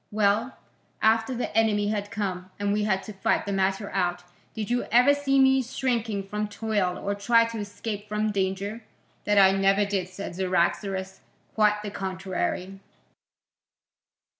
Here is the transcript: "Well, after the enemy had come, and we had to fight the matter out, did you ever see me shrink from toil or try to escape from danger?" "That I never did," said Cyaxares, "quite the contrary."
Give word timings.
"Well, 0.09 0.57
after 0.99 1.35
the 1.35 1.55
enemy 1.55 1.89
had 1.89 2.09
come, 2.09 2.49
and 2.57 2.73
we 2.73 2.85
had 2.85 3.03
to 3.03 3.13
fight 3.13 3.45
the 3.45 3.51
matter 3.53 3.91
out, 3.91 4.23
did 4.55 4.71
you 4.71 4.85
ever 4.85 5.13
see 5.13 5.37
me 5.39 5.61
shrink 5.61 6.27
from 6.27 6.47
toil 6.47 6.97
or 6.97 7.13
try 7.13 7.45
to 7.45 7.59
escape 7.59 8.07
from 8.09 8.31
danger?" 8.31 8.83
"That 9.25 9.37
I 9.37 9.51
never 9.51 9.85
did," 9.85 10.07
said 10.07 10.37
Cyaxares, 10.37 11.19
"quite 11.53 11.83
the 11.83 11.91
contrary." 11.91 12.79